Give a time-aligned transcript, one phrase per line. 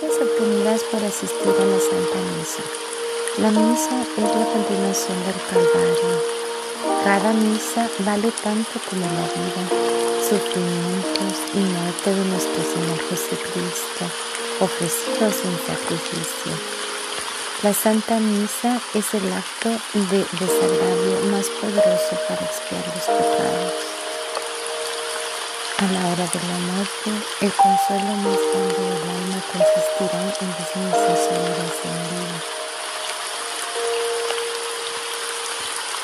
[0.00, 2.62] gracias obtenidas por asistir a la Santa Misa.
[3.38, 6.22] La misa es la continuación del Calvario.
[7.04, 9.62] Cada misa vale tanto como la vida,
[10.22, 14.04] sufrimientos y muerte de nuestro Señor Jesucristo,
[14.60, 16.52] ofrecidos en sacrificio.
[17.62, 23.74] La Santa Misa es el acto de desagravio más poderoso para expiar los pecados.
[25.78, 27.10] A la hora de la muerte,
[27.40, 29.07] el consuelo más grande
[29.48, 32.38] alma consistirá en las misas sonoras en vida.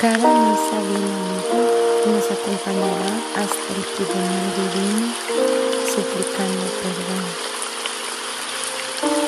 [0.00, 1.58] Cada misa bien unida
[2.06, 5.06] nos acompañará hasta el tribunal divino,
[5.94, 7.24] suplicando perdón.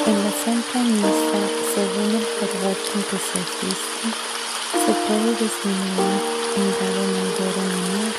[0.07, 1.41] En la Santa Misa,
[1.75, 4.09] según el fervor con que se asiste,
[4.73, 6.21] se puede disminuir
[6.57, 8.13] en grado mayor o menor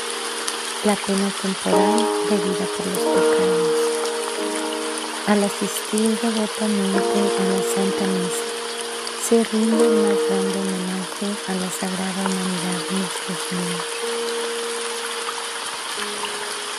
[0.84, 3.77] la pena temporal debida por los pecados.
[5.28, 8.48] Al asistir devotamente a la Santa Misa,
[9.28, 13.82] se rinde el más grande homenaje a la Sagrada Humanidad nuestro Señor.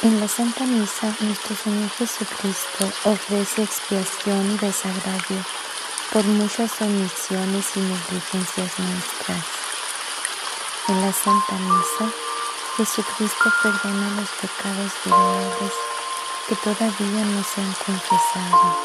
[0.02, 5.44] En la Santa Misa, nuestro Señor Jesucristo ofrece expiación y desagravio
[6.10, 9.44] por muchas omisiones y negligencias nuestras.
[10.88, 12.16] En la Santa Misa,
[12.78, 15.97] Jesucristo perdona los pecados veniales
[16.48, 18.78] que todavía no se han confesado.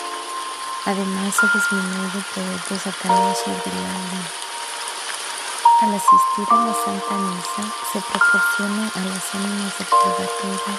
[0.86, 3.38] Además se disminuye el poder de Satanás.
[5.82, 10.76] Al asistir a la Santa Misa se proporciona a las ánimas del purgatorio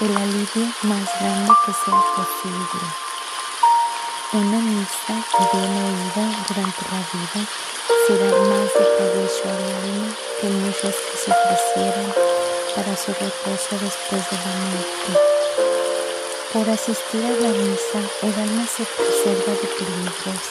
[0.00, 2.86] el alivio más grande que sea posible.
[4.32, 5.14] Una misa
[5.52, 7.40] bien oída durante la vida
[8.06, 12.14] será más de provecho al alma que muchas que se ofrecieran
[12.76, 15.41] para su reposo después de la muerte.
[16.52, 20.42] Por asistir a la misa, el alma se preserva de peligros,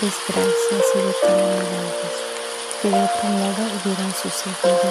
[0.00, 2.14] desgracias y de calamidades
[2.80, 4.90] que de otro modo hubieran sucedido.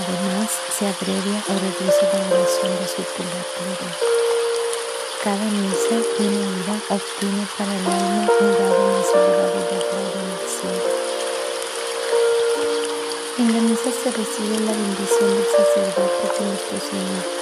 [0.00, 0.48] Además,
[0.78, 3.90] se abrevia o reduce la oración de su purgatorio.
[5.22, 10.20] Cada misa tiene vida obtiene para el alma un grado más elevado de gloria
[13.38, 17.39] en la misa se recibe la bendición del sacerdote que nuestro Señor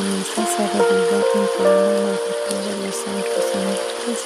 [0.00, 4.20] misa se revive en toda la multitud de los santos ángeles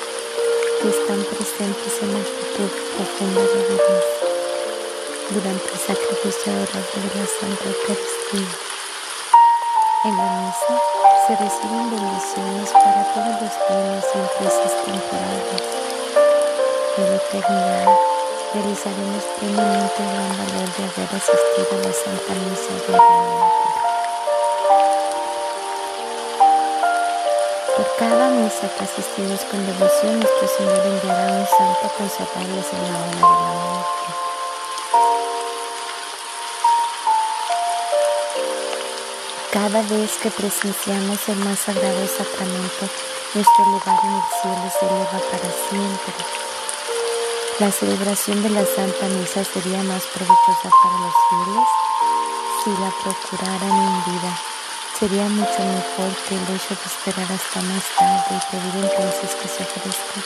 [0.80, 4.26] que están presentes en la actitud profunda de reverencia
[5.30, 8.50] durante el sacrificio de la Santa Eucaristía.
[10.04, 10.74] En la misa
[11.26, 15.62] se reciben bendiciones para todos los bienes y empresas temporales
[16.96, 17.99] de la eternidad,
[18.52, 23.60] realizaremos plenamente el gran valor de haber asistido a la Santa Misa diariamente.
[27.76, 32.98] Por cada misa que asistimos con devoción, nuestro Señor enviará un santo a en la
[32.98, 33.28] hora de la
[33.62, 34.10] muerte.
[39.52, 42.86] Cada vez que presenciamos el más sagrado sacramento,
[43.34, 46.49] nuestro lugar en el cielo se eleva para siempre.
[47.60, 51.68] La celebración de la Santa Misa sería más provechosa para los fieles
[52.64, 54.32] si la procuraran en vida.
[54.98, 59.48] Sería mucho mejor que el hecho de esperar hasta más tarde y pedir entonces que
[59.48, 60.20] se ofrezca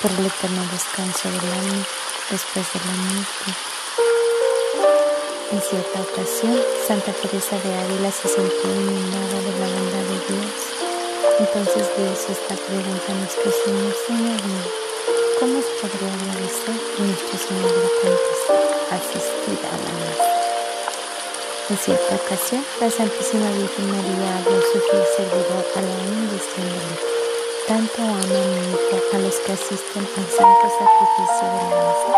[0.00, 1.82] por el eterno descanso del alma
[2.30, 3.48] después de la muerte.
[5.50, 10.54] En cierta ocasión, Santa Teresa de Ávila se sintió inundada de la bondad de Dios.
[11.40, 14.87] Entonces Dios esta pregunta nuestro Señor, Señor mío,
[15.38, 18.58] ¿Cómo podría agradecer que nuestro Señor le contestó
[18.90, 20.34] asistir a la misa?
[21.70, 25.94] En cierta ocasión, la Santísima Virgen María habló su fiel servidor a la
[26.34, 26.98] diciéndole,
[27.68, 32.12] tanto ama mi hijo a los que asisten al santo sacrificio de la misa,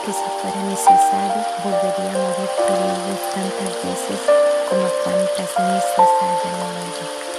[0.00, 4.20] que si fuera necesario volvería a morir por ellos tantas veces
[4.64, 7.29] como cuantas misas haya oído.